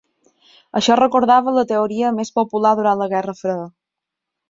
Això 0.79 0.95
recordava 0.99 1.53
a 1.53 1.53
la 1.59 1.65
teoria 1.73 2.15
més 2.17 2.35
popular 2.41 2.75
durant 2.83 3.01
la 3.07 3.13
Guerra 3.15 3.41
Freda. 3.45 3.73